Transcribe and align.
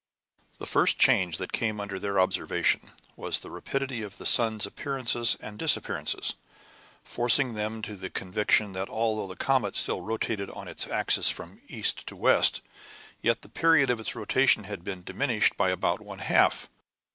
The 0.57 0.65
first 0.65 0.97
change 0.97 1.37
that 1.37 1.51
came 1.51 1.79
under 1.79 1.99
their 1.99 2.19
observation 2.19 2.89
was 3.15 3.37
the 3.37 3.51
rapidity 3.51 4.01
of 4.01 4.17
the 4.17 4.25
sun's 4.25 4.65
appearances 4.65 5.37
and 5.39 5.59
disappearances, 5.59 6.33
forcing 7.03 7.53
them 7.53 7.83
to 7.83 7.95
the 7.95 8.09
conviction 8.09 8.71
that 8.73 8.89
although 8.89 9.27
the 9.27 9.35
comet 9.35 9.75
still 9.75 10.01
rotated 10.01 10.49
on 10.49 10.67
its 10.67 10.87
axis 10.87 11.29
from 11.29 11.61
east 11.67 12.07
to 12.07 12.15
west, 12.15 12.63
yet 13.21 13.43
the 13.43 13.49
period 13.49 13.91
of 13.91 13.99
its 13.99 14.15
rotation 14.15 14.63
had 14.63 14.83
been 14.83 15.03
diminished 15.03 15.55
by 15.55 15.69
about 15.69 16.01
one 16.01 16.17
half. 16.17 16.67